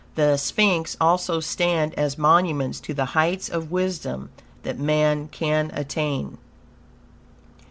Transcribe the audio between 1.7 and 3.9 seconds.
as monuments to the heights of